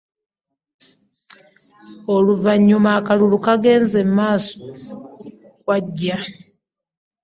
Oluvannyuma 2.15 2.89
akalulu 2.99 3.35
kaagenze 3.45 3.99
mu 4.07 4.13
maaso 4.19 4.55
okukwajja 4.67 6.17